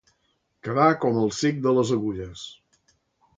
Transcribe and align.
Quedar 0.67 0.87
com 1.03 1.19
el 1.25 1.29
cec 1.41 1.61
de 1.67 1.75
les 1.81 1.93
agulles. 1.99 2.47